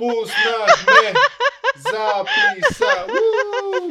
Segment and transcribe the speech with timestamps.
[0.00, 1.12] Пуснахме
[1.76, 3.06] записа.
[3.08, 3.90] Уу!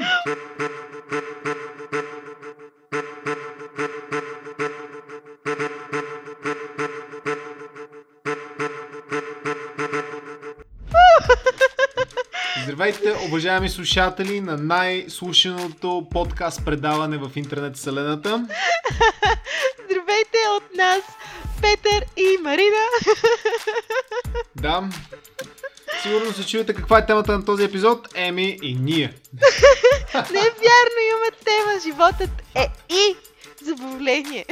[12.64, 18.48] Здравейте, уважаеми слушатели на най-слушаното подкаст предаване в интернет вселената.
[19.86, 21.02] Здравейте от нас,
[21.62, 22.78] Петър и Марина.
[24.56, 24.84] Да,
[26.04, 28.08] сигурно се чуете каква е темата на този епизод.
[28.16, 29.14] Еми и ние.
[30.14, 31.80] Не е вярно, имаме тема.
[31.84, 33.16] Животът е и
[33.80, 34.46] забавление.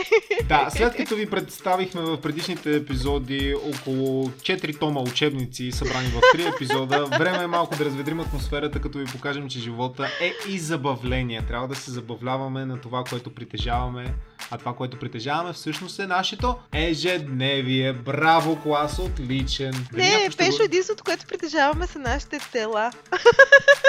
[0.43, 6.55] Да, след като ви представихме в предишните епизоди около 4 тома учебници, събрани в 3
[6.55, 11.41] епизода, време е малко да разведрим атмосферата, като ви покажем, че живота е и забавление.
[11.41, 14.13] Трябва да се забавляваме на това, което притежаваме,
[14.51, 17.93] а това, което притежаваме всъщност е нашето ежедневие.
[17.93, 19.71] Браво, клас, отличен.
[19.91, 22.91] Дали Не, Пешо, го- единството, което притежаваме са нашите тела.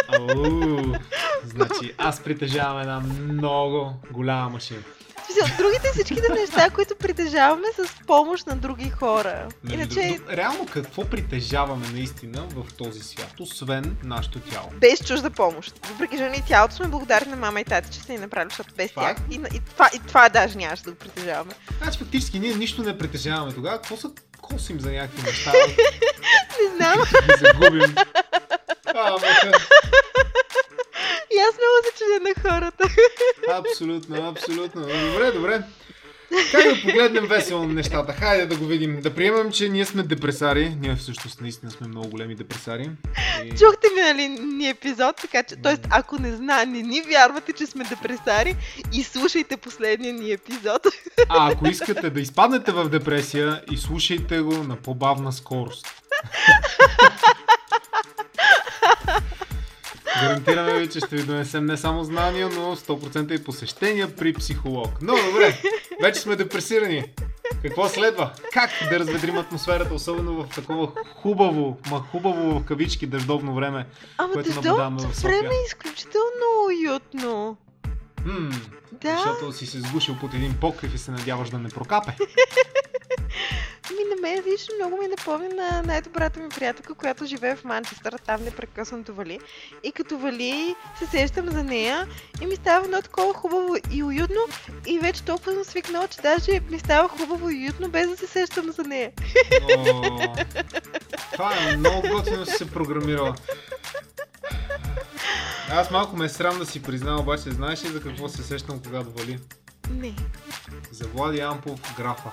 [0.09, 0.95] Ау,
[1.45, 4.81] значи, аз притежавам една много голяма машина.
[5.29, 9.49] Смисъл, Другите всичките неща, които притежаваме с помощ на други хора.
[9.65, 14.69] Между Иначе, друг- Реално какво притежаваме наистина в този свят, освен нашето тяло?
[14.73, 15.87] без чужда помощ.
[15.87, 18.75] Въпреки, че ние тялото сме благодарни на мама и тати, че са ни направили, защото
[18.77, 19.05] без тях.
[19.09, 19.23] Факт.
[19.31, 21.53] И, на- и, това, и това даже нямаше да го притежаваме.
[21.79, 23.77] Значи фактически ние нищо не притежаваме тогава.
[23.77, 25.53] Какво са косим за някакви неща?
[26.61, 26.99] Не знам.
[27.27, 27.95] да ги загубим.
[28.95, 29.53] А, маха.
[31.31, 32.85] И аз много се чудя на хората.
[33.51, 34.81] Абсолютно, абсолютно.
[34.83, 35.63] Добре, добре.
[36.53, 38.13] Как да погледнем весело на нещата?
[38.13, 39.01] Хайде да го видим.
[39.01, 40.77] Да приемем, че ние сме депресари.
[40.81, 42.91] Ние всъщност наистина сме много големи депресари.
[43.45, 43.49] И...
[43.51, 45.75] Чухте ми, нали, ни епизод, така че, т.е.
[45.91, 48.57] ако не зна, не ни вярвате, че сме депресари,
[48.93, 50.87] и слушайте последния ни епизод.
[51.29, 55.87] А ако искате да изпаднете в депресия, и слушайте го на по-бавна скорост.
[60.23, 64.89] Гарантираме ви, че ще ви донесем не само знания, но 100% и посещения при психолог.
[65.03, 65.59] Но добре,
[66.03, 67.05] вече сме депресирани.
[67.63, 68.31] Какво следва?
[68.53, 73.87] Как да разведрим атмосферата, особено в такова хубаво, ма хубаво в кавички дъждовно време?
[74.19, 75.31] Ама Което наблюдаваме в София.
[75.41, 77.57] време е изключително уютно.
[78.23, 78.49] Хм,
[78.93, 82.17] Да, защото си се сгушил под един покрив и се надяваш да не прокапе.
[83.91, 88.19] Ми на мен лично много ми напомня на най-добрата ми приятелка, която живее в Манчестър,
[88.27, 89.41] там непрекъснато вали.
[89.85, 92.07] И като вали, се сещам за нея
[92.43, 94.41] и ми става едно такова хубаво и уютно
[94.87, 98.27] и вече толкова съм свикнала, че даже ми става хубаво и уютно, без да се
[98.27, 99.13] сещам за нея.
[99.77, 100.35] О,
[101.33, 103.35] това е много готино си се програмирала.
[105.71, 108.81] Аз малко ме е срам да си призна, обаче знаеш ли за какво се сещам
[108.87, 109.39] когато вали?
[109.91, 110.15] Не.
[110.93, 112.31] За Влади Ампов графа.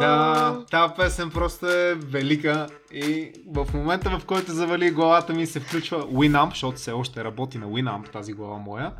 [0.00, 5.60] Да, тази песен просто е велика и в момента в който завали главата ми се
[5.60, 8.92] включва Winamp, защото все още работи на Winamp тази глава моя.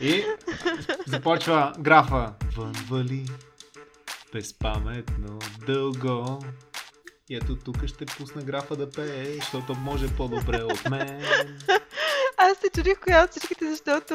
[0.00, 0.24] И
[1.06, 3.26] започва графа Вън вали
[4.32, 6.38] безпаметно дълго
[7.28, 11.22] и ето тук ще пусна графа да пее, защото може по-добре от мен.
[12.50, 14.14] Аз се чудих коя от всичките, защото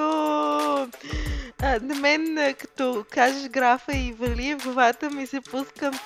[1.61, 5.99] а, на мен, като кажеш графа и вали, в главата ми се пускам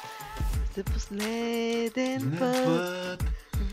[0.77, 2.65] за последен път.
[2.65, 3.23] път,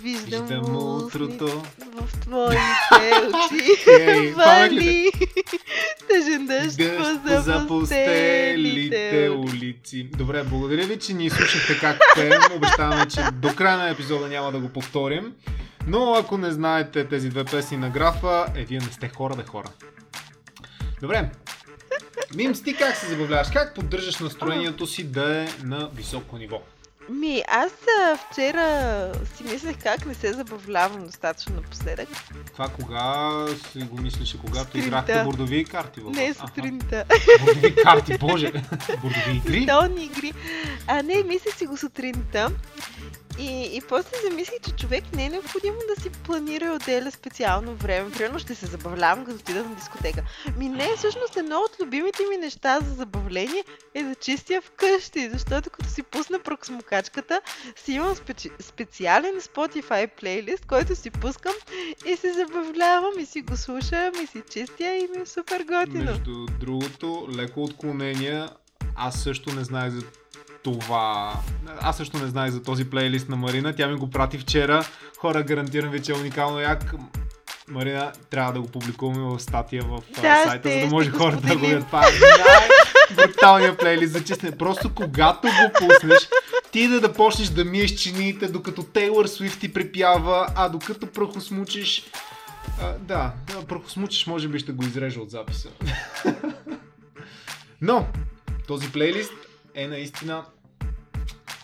[0.02, 1.62] Виждам, виждам утрото
[1.94, 4.32] в твоите очи.
[4.36, 5.10] Вали,
[6.08, 10.10] тъжен дъжд по за пустелите улици.
[10.18, 12.40] Добре, благодаря ви, че ни слушахте как пеем.
[12.56, 15.32] Обещаваме, че до края на епизода няма да го повторим.
[15.90, 19.42] Но ако не знаете тези две песни на графа, е, вие не сте хора да
[19.42, 19.68] хора.
[21.00, 21.30] Добре.
[22.34, 23.48] Мимс, ти как се забавляваш?
[23.52, 26.62] Как поддържаш настроението си да е на високо ниво?
[27.08, 32.08] Ми, аз а, вчера си мислех как не се забавлявам достатъчно напоследък.
[32.52, 33.30] Това кога
[33.72, 34.86] си го мислеше, когато Сутринта.
[34.86, 36.00] играхте бордови карти?
[36.00, 36.36] във Не вас?
[36.38, 36.48] Аха.
[36.48, 37.04] сутринта.
[37.40, 38.52] Бордови карти, боже!
[39.02, 39.66] бордови игри?
[39.66, 40.32] Долни игри.
[40.86, 42.50] А не, мислех си го сутринта.
[43.40, 47.74] И, и после замислих, че човек не е необходимо да си планира и отделя специално
[47.74, 48.10] време.
[48.10, 50.22] Примерно ще се забавлявам, като отида на дискотека.
[50.56, 53.64] Ми не, всъщност едно от любимите ми неща за забавление
[53.94, 57.40] е да чистя вкъщи, защото като си пусна проксмокачката,
[57.76, 58.50] си имам специ...
[58.60, 61.54] специален Spotify плейлист, който си пускам
[62.06, 66.04] и се забавлявам и си го слушам и си чистя и ми е супер готино.
[66.04, 68.46] Между другото, леко отклонение.
[68.96, 70.02] Аз също не знаех за
[70.64, 71.34] това.
[71.80, 73.72] Аз също не знаех за този плейлист на Марина.
[73.76, 74.84] Тя ми го прати вчера.
[75.18, 76.94] Хора, гарантирам ви, че е уникално як.
[77.68, 81.46] Марина, трябва да го публикуваме в статия в Да, сайта, ще- за да може хората
[81.46, 81.86] да го видят.
[81.86, 82.10] Това е
[83.10, 84.58] най-бруталният плейлист за чистене.
[84.58, 86.28] Просто когато го пуснеш,
[86.72, 92.04] ти да да почнеш да миеш чиниите, докато Тейлър Свифт ти припява, а докато прахосмучиш...
[92.82, 93.32] А, да,
[93.68, 95.68] прахосмучиш може би ще го изрежа от записа.
[97.80, 98.06] Но,
[98.66, 99.32] този плейлист
[99.74, 100.44] е наистина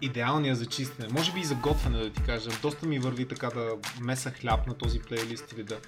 [0.01, 1.09] идеалния за чистене.
[1.13, 2.51] Може би и за готвене, да ти кажа.
[2.63, 5.79] Доста ми върви така да меса хляб на този плейлист или да,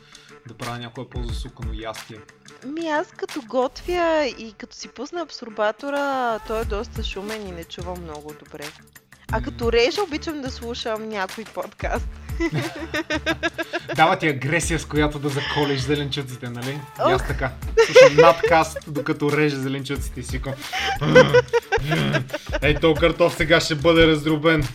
[0.49, 2.19] да правя някое по-засукано ястие.
[2.67, 7.65] Ми аз като готвя и като си пусна абсорбатора, той е доста шумен и не
[7.65, 8.65] чувам много добре.
[9.33, 12.09] А като режа, обичам да слушам някой подкаст.
[13.97, 16.81] Дава ти агресия, с която да заколеш зеленчуците, нали?
[17.01, 17.11] Ох.
[17.11, 17.53] И аз така.
[17.87, 20.51] Слушам надкаст, докато реже зеленчуците и си ко...
[22.63, 24.69] Ей, то картоф сега ще бъде раздробен.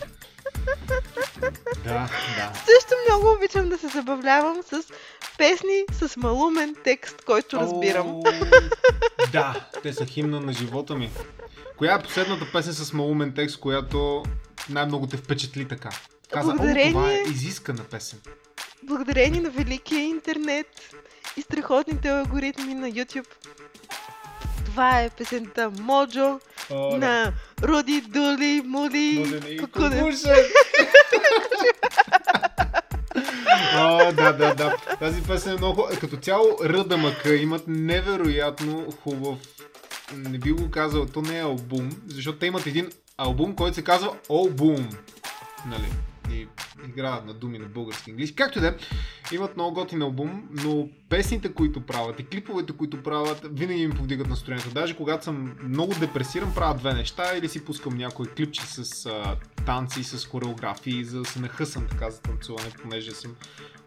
[1.84, 2.52] Да, да.
[2.54, 4.82] Също много обичам да се забавлявам с
[5.38, 8.06] песни с малумен текст, който разбирам.
[8.06, 8.22] О,
[9.32, 11.10] Да, те са химна на живота ми.
[11.76, 14.22] Коя е последната песен с малумен текст, която
[14.70, 15.90] най-много те впечатли така?
[16.34, 17.22] Каза, о, това е Благодарение.
[17.22, 18.18] изискана песен.
[18.82, 20.66] Благодарение на великия интернет
[21.36, 23.26] и страхотните алгоритми на YouTube.
[24.64, 26.40] Това е песента Моджо
[26.70, 26.98] О, да.
[26.98, 27.32] на
[27.62, 29.40] Руди Дули Мули.
[29.60, 30.52] Кукушев.
[33.76, 34.76] О, да, да, да.
[34.98, 35.82] Тази песен е много...
[35.82, 35.98] хубава.
[36.00, 39.38] Като цяло РДМК имат невероятно хубав...
[40.14, 43.84] Не би го казал, то не е албум, защото те имат един албум, който се
[43.84, 44.88] казва Албум.
[45.66, 45.88] Нали?
[46.30, 46.48] И
[46.88, 48.36] играят на думи на български английски.
[48.36, 48.74] Както да е,
[49.34, 54.28] имат много готин албум, но песните, които правят и клиповете, които правят, винаги ми повдигат
[54.28, 54.70] настроението.
[54.70, 57.36] Даже когато съм много депресиран, правя две неща.
[57.36, 59.36] Или си пускам някой клипче с а,
[59.66, 63.34] танци, с хореографии, за да се нахъсам така за танцуване, понеже съм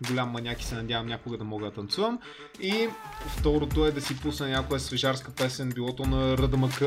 [0.07, 2.19] голям маняк и се надявам някога да мога да танцувам.
[2.59, 2.89] И
[3.37, 6.81] второто е да си пусна някоя свежарска песен, било то на РДМК,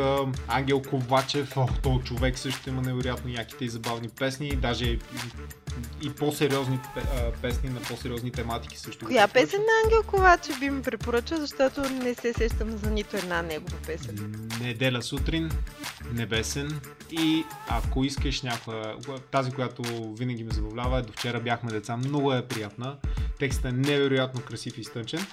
[0.49, 4.99] Ангел Ковачев, о, този човек също има невероятно яките и забавни песни, даже и,
[6.03, 6.79] и по-сериозни
[7.43, 9.07] песни на по-сериозни тематики също.
[9.07, 13.43] Коя песен на Ангел Ковачев би ми препоръчал, защото не се сещам за нито една
[13.43, 14.49] негова песен.
[14.61, 15.51] Неделя сутрин,
[16.15, 16.81] небесен
[17.11, 18.97] и ако искаш някоя,
[19.31, 19.83] тази, която
[20.19, 22.97] винаги ме забавлява е до вчера бяхме деца, много е приятна.
[23.39, 25.27] Текстът е невероятно красив и стънчен.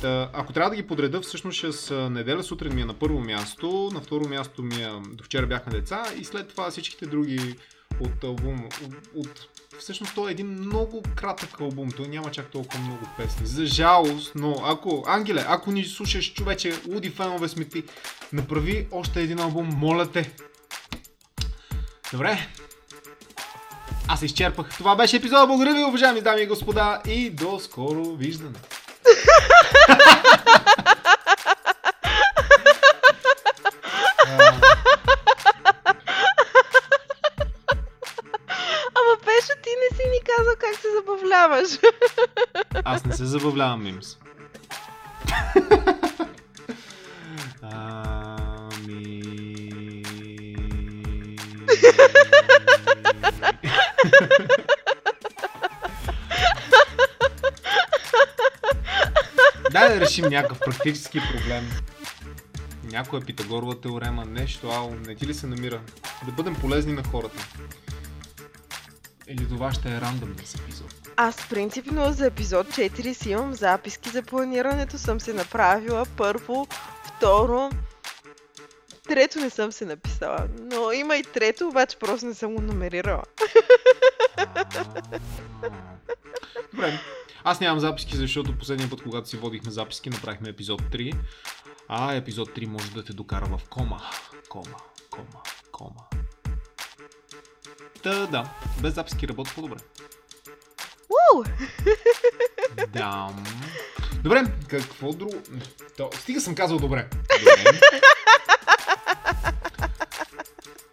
[0.00, 3.90] Та, ако трябва да ги подреда, всъщност с неделя сутрин ми е на първо място,
[3.92, 7.56] на второ място ми е до вчера бяхме деца и след това всичките други
[8.00, 8.68] от албум,
[9.14, 13.46] от всъщност той е един много кратък албум, той няма чак толкова много песни.
[13.46, 17.84] За жалост, но ако, Ангеле, ако ни слушаш, човече, луди фенове сме ти,
[18.32, 20.32] направи още един албум, моля те.
[22.12, 22.48] Добре.
[24.08, 24.68] Аз изчерпах.
[24.78, 25.46] Това беше епизода.
[25.46, 28.58] Благодаря ви, уважаеми дами и господа, и до скоро виждане.
[42.92, 44.16] Аз не се забавлявам, Мимс.
[47.62, 49.22] Ами...
[59.70, 61.70] Дай да решим някакъв практически проблем.
[62.84, 65.80] Някоя Питагорова теорема, нещо, ало, не ти ли се намира?
[66.26, 67.46] Да бъдем полезни на хората.
[69.28, 71.09] Или това ще е рандъм за епизод.
[71.22, 74.98] Аз принципно за епизод 4 си имам записки за планирането.
[74.98, 76.66] Съм се направила първо,
[77.04, 77.70] второ,
[79.08, 80.46] трето не съм се написала.
[80.60, 83.22] Но има и трето, обаче просто не съм го номерирала.
[86.72, 87.00] Добре.
[87.44, 91.14] Аз нямам записки, защото последния път, когато си водихме записки, направихме епизод 3.
[91.88, 94.00] А епизод 3 може да те докара в кома.
[94.48, 94.76] Кома,
[95.10, 96.00] кома, кома.
[98.02, 98.50] Та, да,
[98.82, 99.76] без записки работи по-добре.
[101.34, 101.44] Уу!
[102.88, 103.28] Да.
[104.22, 105.42] Добре, какво друго?
[105.96, 107.08] То, стига съм казал добре.
[107.38, 107.80] добре.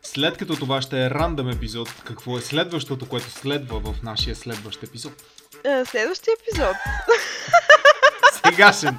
[0.03, 4.83] След като това ще е рандъм епизод, какво е следващото, което следва в нашия следващ
[4.83, 5.13] епизод?
[5.63, 6.75] Е, Следващия епизод.
[8.45, 8.97] Сегашен.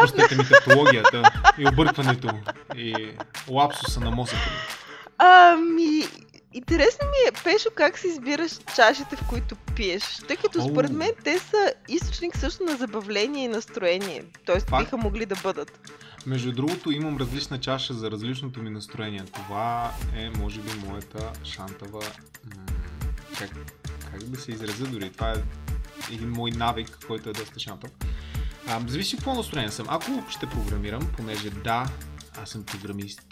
[0.00, 1.22] Пущайте ми тавтологията
[1.58, 2.28] и объркването
[2.76, 3.14] и
[3.48, 4.56] лапсуса на мозъка ми.
[5.18, 6.08] Ами,
[6.52, 10.02] интересно ми е, Пешо, как си избираш чашите, в които пиеш?
[10.28, 10.68] Тъй като Оу.
[10.70, 14.24] според мен те са източник също на забавление и настроение.
[14.46, 14.84] Тоест Факт.
[14.84, 15.90] биха могли да бъдат.
[16.26, 19.22] Между другото, имам различна чаша за различното ми настроение.
[19.34, 22.02] Това е, може би, моята шантава...
[23.38, 23.50] Как,
[24.10, 25.10] как да се изразя дори?
[25.10, 25.34] Това е
[26.12, 27.90] един мой навик, който е доста шантав.
[28.68, 29.86] А, зависи какво настроение съм.
[29.88, 31.86] Ако ще програмирам, понеже да,
[32.42, 33.22] аз съм програмист.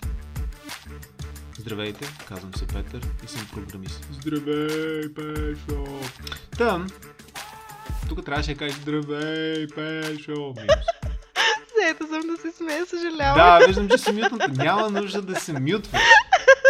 [1.66, 4.08] Здравейте, казвам се Петър и съм програмист.
[4.12, 5.84] Здравей, Пешо!
[6.58, 6.86] Там,
[8.08, 10.54] тук трябваше да кажеш Здравей, Пешо!
[10.56, 10.86] Минус.
[11.90, 13.36] Ето съм да се смея, съжалявам.
[13.36, 14.56] Да, виждам, че се мютнат.
[14.56, 15.98] Няма нужда да се мютва.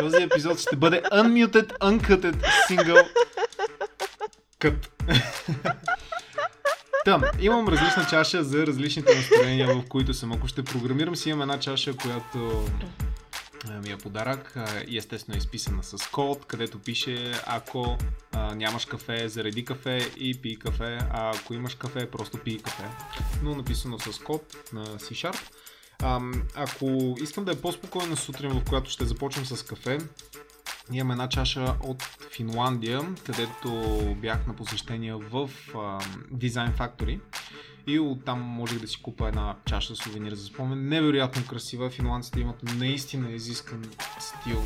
[0.01, 3.09] Този епизод ще бъде unmuted, uncuted, single
[4.61, 4.89] cut.
[7.05, 10.33] Там, имам различна чаша за различните настроения, в които съм.
[10.33, 12.65] Ако ще програмирам си, имам една чаша, която
[13.71, 14.57] ми е подарък
[14.97, 17.99] естествено е изписана с код, където пише ако
[18.33, 22.85] а, нямаш кафе, зареди кафе и пи кафе, а ако имаш кафе, просто пи кафе.
[23.43, 25.41] Но написано с код на C-Sharp.
[26.03, 26.21] А,
[26.55, 29.99] ако искам да е по-спокойна сутрин, в която ще започнем с кафе,
[30.93, 35.79] Имам една чаша от Финландия, където бях на посещение в а,
[36.35, 37.21] Design Factory.
[37.87, 40.89] И оттам можех да си купа една чаша сувенир за спомен.
[40.89, 41.91] Невероятно красива.
[41.91, 43.85] Финландците имат наистина изискан
[44.21, 44.65] стил.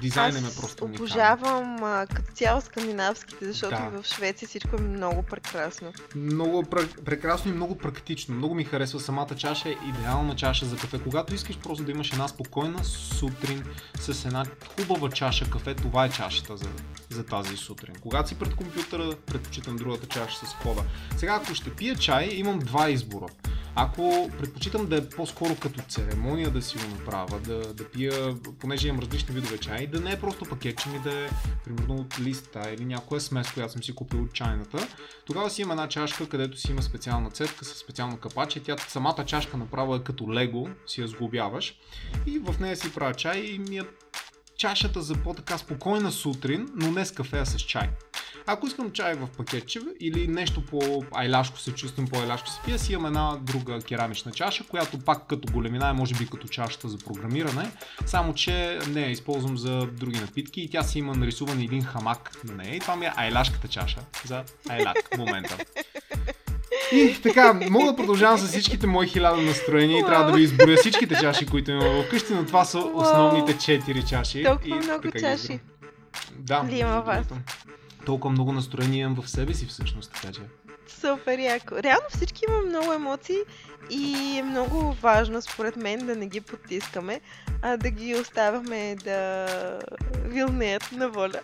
[0.00, 1.04] Дизайнът е просто уникален.
[1.04, 4.02] обожавам като цяло скандинавските, защото да.
[4.02, 5.92] в Швеция всичко е много прекрасно.
[6.16, 8.34] Много пр- прекрасно и много практично.
[8.34, 9.68] Много ми харесва самата чаша.
[9.68, 10.98] Е идеална чаша за кафе.
[11.04, 13.64] Когато искаш просто да имаш една спокойна сутрин
[13.98, 14.44] с една
[14.76, 16.66] хубава чаша кафе, това е чашата за,
[17.12, 17.94] за тази сутрин.
[18.00, 20.82] Когато си пред компютъра, предпочитам другата чаша с кода.
[21.16, 23.26] Сега, ако ще пия чай, имам два избора.
[23.74, 28.88] Ако предпочитам да е по-скоро като церемония да си го направя, да, да пия, понеже
[28.88, 31.28] имам различни видове чай, да не е просто пакетче ми, да е
[31.64, 34.88] примерно от листа или някоя смес, която съм си купил от чайната,
[35.24, 38.62] тогава си има една чашка, където си има специална цетка с специално капаче.
[38.62, 41.76] Тя самата чашка направо е като лего, си я сглобяваш
[42.26, 43.82] и в нея си правя чай и ми е
[44.62, 47.90] чашата за по-така спокойна сутрин, но не с кафе, а с чай.
[48.46, 52.78] Ако искам чай в пакетче или нещо по айляшко се чувствам, по айляшко се пия,
[52.78, 56.88] си имам една друга керамична чаша, която пак като големина е може би като чашата
[56.88, 57.70] за програмиране,
[58.06, 62.44] само че не я използвам за други напитки и тя си има нарисуван един хамак
[62.44, 65.56] на нея и това ми е айляшката чаша за айляк в момента.
[66.92, 70.76] И така, мога да продължавам с всичките мои хиляда настроения и трябва да ви изборя
[70.76, 74.44] всичките чаши, които имам вкъщи, но това са основните четири чаши.
[74.44, 75.60] Толкова и много чаши.
[76.38, 76.64] Да.
[76.70, 77.26] Ли има вас?
[78.06, 80.40] Толкова много настроение имам в себе си всъщност, така че.
[81.00, 81.74] Супер яко.
[81.82, 83.38] Реално всички имам много емоции
[83.90, 87.20] и е много важно според мен да не ги потискаме,
[87.62, 89.46] а да ги оставяме да
[90.24, 91.40] вилнеят на воля.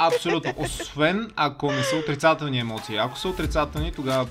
[0.00, 0.54] Абсолютно.
[0.56, 2.96] Освен ако не са отрицателни емоции.
[2.96, 4.26] Ако са отрицателни, тогава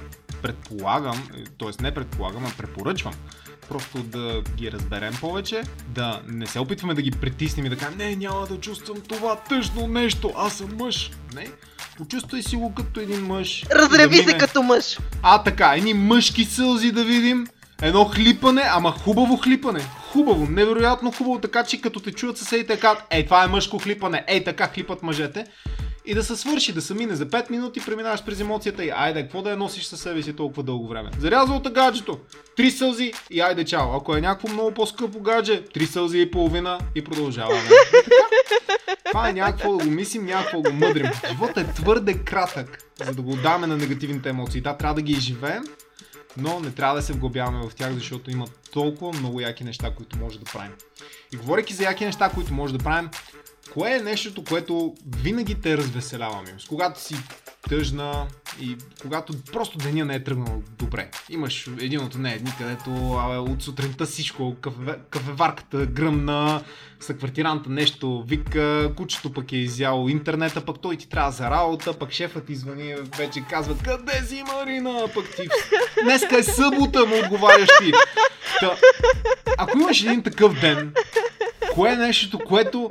[0.48, 1.84] предполагам, т.е.
[1.84, 3.14] не предполагам, а препоръчвам
[3.70, 7.98] просто да ги разберем повече, да не се опитваме да ги притиснем и да кажем,
[7.98, 11.12] не, няма да чувствам това тъжно нещо, аз съм мъж.
[11.36, 11.48] Не,
[11.98, 13.66] почувствай си го като един мъж.
[13.72, 14.32] Разреви да мине...
[14.32, 14.98] се като мъж.
[15.24, 17.48] А така, едни мъжки сълзи да видим,
[17.82, 19.80] едно хлипане, ама хубаво хлипане.
[20.12, 24.24] Хубаво, невероятно хубаво, така че като те чуят съседите казват, ей, това е мъжко хлипане,
[24.28, 25.46] ей, така хлипат мъжете
[26.08, 29.22] и да се свърши, да се мине за 5 минути, преминаваш през емоцията и айде,
[29.22, 31.10] какво да я носиш със себе си толкова дълго време?
[31.20, 32.20] Зарязва от гаджето,
[32.56, 33.96] три сълзи и айде чао.
[33.96, 37.70] Ако е някакво много по-скъпо гадже, три сълзи и половина и продължаваме.
[39.06, 41.12] Това е някакво да го мислим, някакво да го мъдрим.
[41.30, 44.62] Животът е твърде кратък, за да го отдаваме на негативните емоции.
[44.62, 45.64] Да, трябва да ги изживеем,
[46.38, 50.18] но не трябва да се вглъбяваме в тях, защото има толкова много яки неща, които
[50.18, 50.72] може да правим.
[51.34, 53.10] И говоряки за яки неща, които може да правим,
[53.74, 56.66] Кое е нещото, което винаги те развеселява, Мимс?
[56.66, 57.16] Когато си
[57.70, 58.28] тъжна
[58.62, 61.10] и когато просто деня не е тръгнал добре.
[61.30, 66.64] Имаш един от нея дни, където а, от сутринта всичко, кафе, кафеварката гръмна,
[67.00, 72.12] съквартиранта нещо вика, кучето пък е изяло интернета, пък той ти трябва за работа, пък
[72.12, 75.48] шефът ти звъни, вече казват, къде си Марина, пък ти
[76.04, 77.92] днеска е събота, му отговаряш ти.
[78.60, 78.78] Та,
[79.58, 80.94] ако имаш един такъв ден,
[81.74, 82.90] кое е нещото, което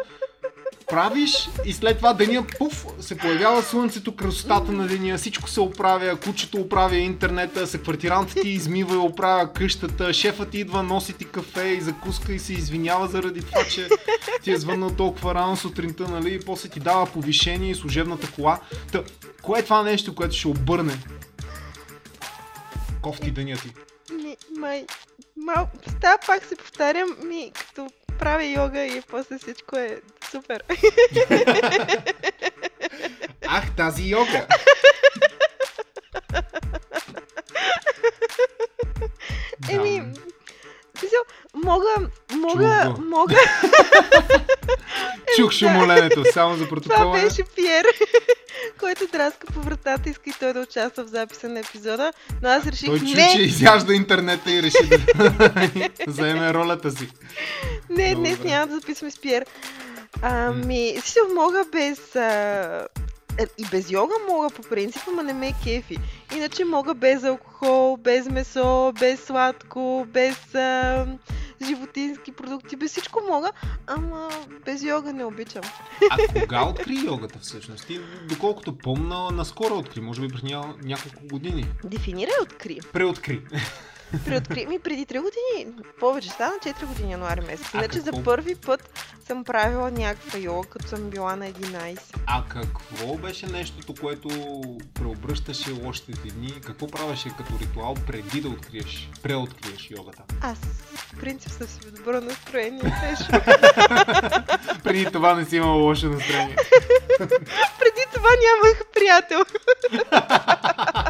[0.87, 6.17] правиш и след това деня, пуф, се появява слънцето, красотата на деня, всичко се оправя,
[6.17, 11.69] кучето оправя интернета, съквартирантът ти измива и оправя къщата, шефът ти идва, носи ти кафе
[11.69, 13.89] и закуска и се извинява заради това, че
[14.43, 18.61] ти е звъннал толкова рано сутринта, нали, и после ти дава повишение и служебната кола.
[18.93, 19.03] Та,
[19.43, 20.99] кое е това нещо, което ще обърне
[23.03, 23.73] кофти деня ти?
[24.15, 24.87] Ми, май,
[25.37, 25.69] мал,
[26.27, 27.89] пак се повтарям, ми, като
[28.19, 30.01] правя йога и после всичко е
[30.37, 30.63] супер.
[33.47, 34.47] Ах, тази йога!
[39.71, 40.03] Еми,
[40.99, 41.21] смисъл,
[41.55, 41.95] мога,
[42.31, 43.37] мога, мога...
[45.37, 46.99] Чух шумоленето, само за протокола.
[46.99, 47.87] Това беше Пьер,
[48.81, 52.13] който драска по вратата, иска и той да участва в записа на епизода,
[52.43, 53.33] но аз реших той чу, не...
[53.37, 57.11] че изяжда интернета и реши да заеме ролята си.
[57.91, 58.15] Не, Добре.
[58.15, 59.47] днес няма да записваме с Пьер.
[60.23, 62.17] Ами, си мога без...
[62.17, 62.89] А...
[63.39, 65.99] е, И без йога мога по принцип, ама не ме кефи.
[66.37, 71.07] Иначе мога без алкохол, без месо, без сладко, без а...
[71.67, 73.53] животински продукти, без всичко мога,
[73.87, 74.29] ама
[74.65, 75.63] без йога не обичам.
[76.11, 77.87] А кога откри йогата всъщност?
[77.87, 81.67] Ти, доколкото помна, наскоро откри, може би преди ня- няколко години.
[81.85, 82.81] Дефинирай откри.
[82.93, 83.43] Преоткри.
[84.25, 87.75] Преоткри ми преди 3 години, повече, стана 4 години януари месец.
[87.75, 88.17] Иначе какво?
[88.17, 88.91] за първи път
[89.27, 91.99] съм правила някаква йога, като съм била на 11.
[92.27, 94.29] А какво беше нещото, което
[94.95, 96.61] преобръщаше лошите дни?
[96.67, 100.23] Какво правеше като ритуал преди да откриеш, преоткриеш йогата?
[100.41, 100.59] Аз,
[100.95, 102.95] в принцип, съм си в добро настроение.
[104.85, 106.57] Преди това не си имал лошо настроение.
[107.79, 109.45] преди това нямах приятел.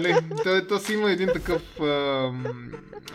[0.00, 0.16] нали.
[0.44, 1.62] То, то си има един такъв...
[1.80, 2.44] ам,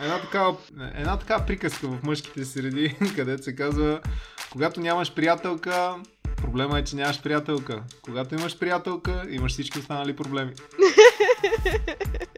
[0.02, 0.56] една, такава,
[0.94, 4.00] една такава приказка в мъжките среди, където се казва,
[4.52, 5.96] когато нямаш приятелка,
[6.36, 7.82] проблема е, че нямаш приятелка.
[8.02, 10.52] Когато имаш приятелка, имаш всички останали проблеми.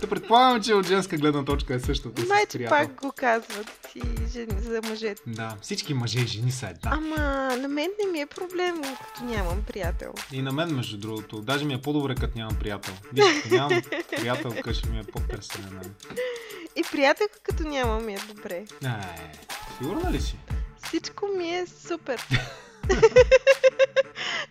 [0.00, 2.22] Та предполагам, че от женска гледна точка е същото.
[2.28, 2.68] приятел.
[2.68, 5.22] пак го казват и жени, за мъжете.
[5.26, 6.90] Да, всички мъже и жени са една.
[6.92, 7.16] Ама
[7.56, 10.12] на мен не ми е проблем, като нямам приятел.
[10.32, 11.40] И на мен, между другото.
[11.40, 12.94] Даже ми е по-добре, като нямам приятел.
[13.12, 13.82] Виж, като нямам
[14.16, 15.94] приятелка, ще ми е по-търсене на мен.
[16.76, 18.64] И приятелка като нямам ми е добре.
[18.84, 18.88] Е,
[19.78, 20.36] сигурна ли си?
[20.84, 22.26] Всичко ми е супер.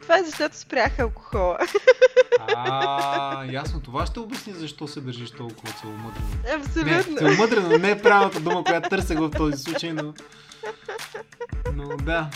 [0.05, 1.57] Това е защото спрях алкохола.
[2.47, 3.81] А, ясно.
[3.81, 6.27] Това ще обясни защо се държиш толкова целомъдрено.
[6.43, 7.17] Не, Абсолютно.
[7.17, 10.13] целомъдрено не е правилната дума, която търсех в този случай, но...
[11.73, 12.29] Но да.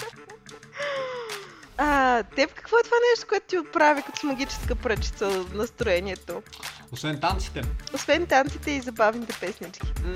[1.78, 6.42] А, теб какво е това нещо, което ти отправи като с магическа пръчица настроението?
[6.92, 7.62] Освен танците,
[7.94, 9.88] Освен танците и забавните песнички.
[10.04, 10.12] м-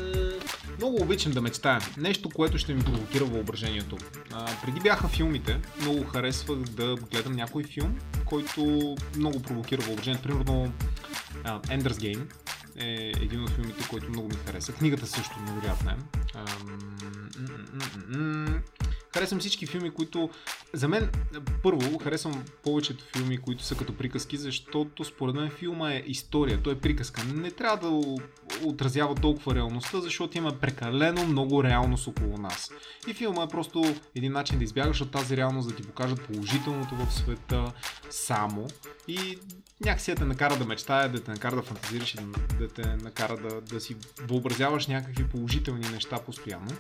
[0.78, 1.80] много обичам да мечтая.
[1.98, 3.98] Нещо, което ще ми провокира въображението.
[4.34, 10.24] А, преди бяха филмите, много харесвах да гледам някой филм, който много провокира въображението.
[10.24, 10.74] Примерно
[11.44, 12.26] а, Ender's Game
[12.78, 14.74] е един от филмите, който много ми хареса.
[14.74, 15.96] Книгата също невероятна е.
[18.14, 18.53] Ам,
[19.14, 20.30] Харесвам всички филми, които...
[20.74, 21.10] За мен,
[21.64, 26.74] първо, харесвам повечето филми, които са като приказки, защото според мен филма е история, той
[26.74, 27.24] е приказка.
[27.34, 28.16] Не трябва да
[28.68, 32.72] отразява толкова реалността, защото има прекалено много реалност около нас.
[33.08, 36.96] И филма е просто един начин да избягаш от тази реалност, да ти покажат положителното
[36.96, 37.72] в света
[38.10, 38.68] само
[39.08, 39.38] и
[39.86, 42.96] някакси да те накара да мечтая, да те накара да фантазираш и да, да те
[43.04, 43.96] накара да, да си
[44.28, 46.72] въобразяваш някакви положителни неща постоянно.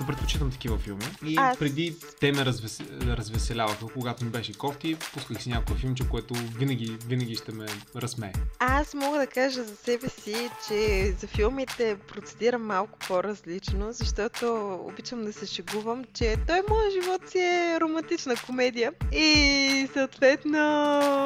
[0.00, 1.04] Да предпочитам такива филми.
[1.26, 2.80] И Аз- преди те ме развес...
[3.02, 8.32] развеселяваха, когато ми беше кофти, пусках си някакво филмче, което винаги, винаги ще ме разсмее.
[8.58, 10.34] Аз мога да кажа за себе си,
[10.68, 14.46] че за филмите процедирам малко по-различно, защото
[14.84, 20.58] обичам да се шегувам, че той моят живот си е романтична комедия и съответно...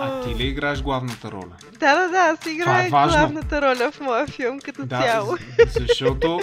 [0.03, 1.57] А ти ли играеш главната роля?
[1.73, 3.19] Да, да, да, аз играя важно.
[3.19, 5.37] главната роля в моя филм като цяло.
[5.37, 6.41] з- защото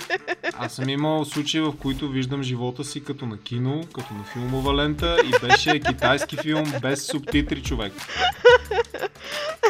[0.54, 4.76] аз съм имал случаи, в които виждам живота си като на кино, като на филмова
[4.76, 7.94] лента и беше китайски филм без субтитри човек.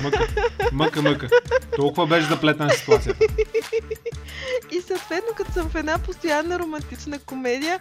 [0.03, 0.27] Мъка,
[0.71, 1.29] мъка, мъка.
[1.75, 3.25] Толкова беше заплетена ситуацията.
[4.71, 7.79] И съответно, като съм в една постоянна романтична комедия,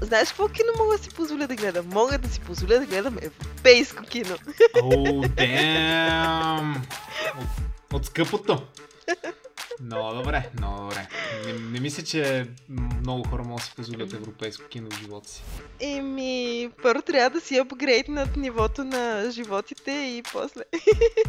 [0.00, 1.86] знаеш какво кино мога да си позволя да гледам?
[1.88, 4.36] Мога да си позволя да гледам европейско кино.
[4.82, 6.74] О, дем!
[7.38, 8.62] От, от скъпото.
[9.80, 11.08] Много добре, много добре.
[11.46, 12.46] Не, не мисля, че
[13.00, 15.42] много хора могат да си позволят европейско кино в живота си.
[15.80, 20.62] Еми, първо трябва да си апгрейднат нивото на животите и после.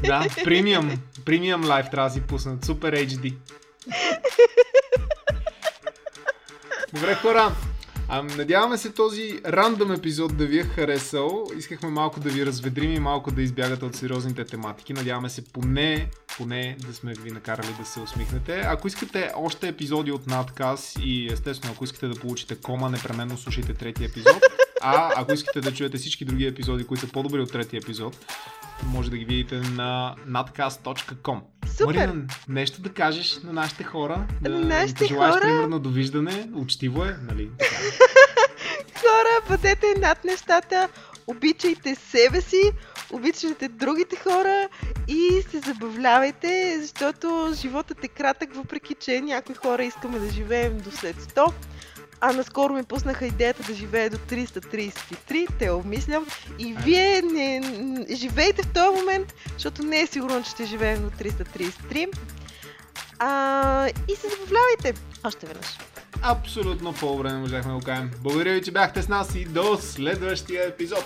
[0.06, 0.92] Да, премиум,
[1.26, 2.66] премиум лайф трябва да си пуснат.
[2.66, 3.34] Супер HD.
[6.94, 7.56] Добре, хора.
[8.08, 11.48] А, надяваме се този рандъм епизод да ви е харесал.
[11.58, 14.94] Искахме малко да ви разведрим и малко да избягате от сериозните тематики.
[14.94, 18.62] Надяваме се поне, поне да сме ви накарали да се усмихнете.
[18.66, 23.74] Ако искате още епизоди от надказ и естествено ако искате да получите кома, непременно слушайте
[23.74, 24.44] третия епизод.
[24.82, 28.18] А ако искате да чуете всички други епизоди, които са по-добри от третия епизод,
[28.84, 31.40] може да ги видите на nadcast.com.
[31.78, 32.08] Супер!
[32.08, 34.28] Марина, нещо да кажеш на нашите хора?
[34.42, 35.42] Да нашите пожелаеш, хора?
[35.42, 36.50] примерно, довиждане.
[36.54, 37.50] Учтиво е, нали?
[39.00, 40.90] Хора, бъдете над нещата,
[41.28, 42.72] обичайте себе си,
[43.12, 44.70] обичайте другите хора
[45.08, 50.92] и се забавлявайте, защото животът е кратък, въпреки че някои хора искаме да живеем до
[50.92, 51.54] след 100.
[52.22, 56.26] А наскоро ми пуснаха идеята да живее до 333, те обмислям.
[56.60, 57.62] И вие не,
[58.16, 62.18] живейте в този момент, защото не е сигурно, че ще живеем до 333.
[63.20, 65.02] А, и се забавлявайте.
[65.24, 65.68] Още веднъж.
[66.22, 68.12] абсолютно по-добре не можахме да го кажем.
[68.22, 71.06] Благодаря ви, че бяхте с нас и до следващия епизод.